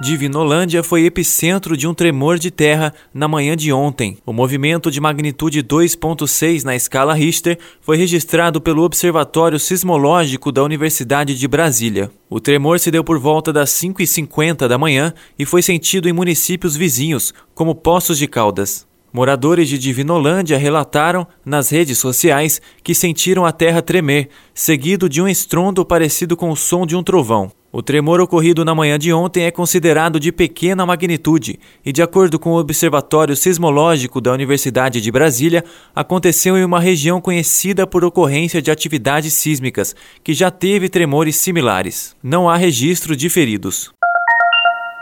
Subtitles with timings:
[0.00, 4.16] Divinolândia foi epicentro de um tremor de terra na manhã de ontem.
[4.24, 11.34] O movimento de magnitude 2.6 na escala Richter foi registrado pelo Observatório Sismológico da Universidade
[11.34, 12.10] de Brasília.
[12.30, 16.74] O tremor se deu por volta das 5h50 da manhã e foi sentido em municípios
[16.74, 18.88] vizinhos, como Poços de Caldas.
[19.12, 25.28] Moradores de Divinolândia relataram nas redes sociais que sentiram a terra tremer, seguido de um
[25.28, 27.52] estrondo parecido com o som de um trovão.
[27.72, 32.36] O tremor ocorrido na manhã de ontem é considerado de pequena magnitude e, de acordo
[32.36, 38.60] com o Observatório Sismológico da Universidade de Brasília, aconteceu em uma região conhecida por ocorrência
[38.60, 39.94] de atividades sísmicas,
[40.24, 42.16] que já teve tremores similares.
[42.20, 43.92] Não há registro de feridos.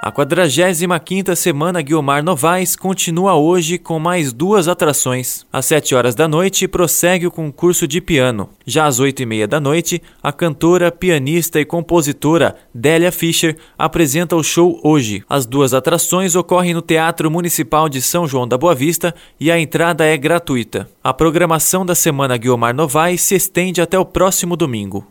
[0.09, 5.45] A 45ª Semana Guiomar Novaes continua hoje com mais duas atrações.
[5.53, 8.49] Às 7 horas da noite prossegue o concurso de piano.
[8.65, 14.35] Já às 8 e meia da noite, a cantora, pianista e compositora Délia Fischer apresenta
[14.35, 15.23] o show Hoje.
[15.29, 19.61] As duas atrações ocorrem no Teatro Municipal de São João da Boa Vista e a
[19.61, 20.89] entrada é gratuita.
[21.05, 25.07] A programação da Semana Guiomar Novaes se estende até o próximo domingo.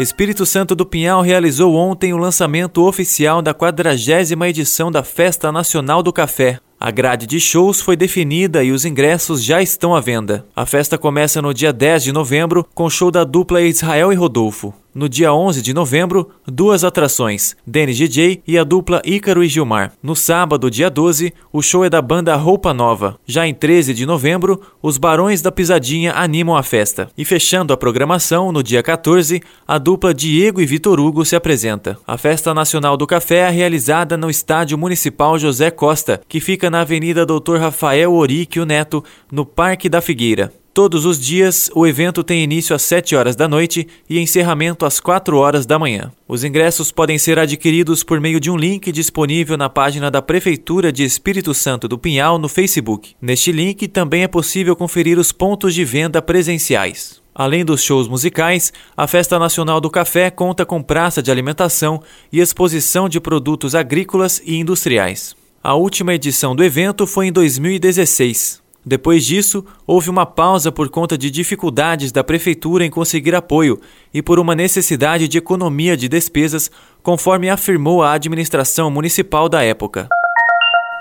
[0.00, 6.02] Espírito Santo do Pinhal realizou ontem o lançamento oficial da quadragésima edição da Festa Nacional
[6.02, 6.58] do Café.
[6.78, 10.46] A grade de shows foi definida e os ingressos já estão à venda.
[10.56, 14.16] A festa começa no dia 10 de novembro com o show da dupla Israel e
[14.16, 14.72] Rodolfo.
[14.92, 19.92] No dia 11 de novembro, duas atrações, Denis DJ e a dupla Ícaro e Gilmar.
[20.02, 23.16] No sábado, dia 12, o show é da banda Roupa Nova.
[23.24, 27.08] Já em 13 de novembro, os Barões da Pisadinha animam a festa.
[27.16, 31.96] E fechando a programação, no dia 14, a dupla Diego e Vitor Hugo se apresenta.
[32.04, 36.80] A Festa Nacional do Café é realizada no Estádio Municipal José Costa, que fica na
[36.80, 40.52] Avenida Doutor Rafael Oríquio Neto, no Parque da Figueira.
[40.72, 45.00] Todos os dias, o evento tem início às 7 horas da noite e encerramento às
[45.00, 46.12] 4 horas da manhã.
[46.28, 50.92] Os ingressos podem ser adquiridos por meio de um link disponível na página da Prefeitura
[50.92, 53.16] de Espírito Santo do Pinhal no Facebook.
[53.20, 57.20] Neste link também é possível conferir os pontos de venda presenciais.
[57.34, 62.00] Além dos shows musicais, a Festa Nacional do Café conta com praça de alimentação
[62.32, 65.34] e exposição de produtos agrícolas e industriais.
[65.62, 68.60] A última edição do evento foi em 2016.
[68.84, 73.78] Depois disso, houve uma pausa por conta de dificuldades da prefeitura em conseguir apoio
[74.12, 76.70] e por uma necessidade de economia de despesas,
[77.02, 80.08] conforme afirmou a administração municipal da época.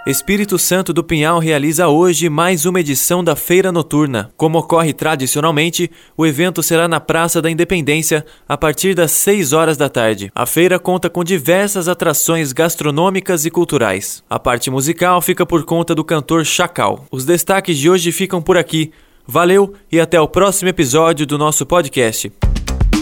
[0.09, 4.31] Espírito Santo do Pinhal realiza hoje mais uma edição da Feira Noturna.
[4.35, 9.77] Como ocorre tradicionalmente, o evento será na Praça da Independência a partir das 6 horas
[9.77, 10.31] da tarde.
[10.33, 14.23] A feira conta com diversas atrações gastronômicas e culturais.
[14.27, 17.05] A parte musical fica por conta do cantor Chacal.
[17.11, 18.91] Os destaques de hoje ficam por aqui.
[19.27, 22.31] Valeu e até o próximo episódio do nosso podcast.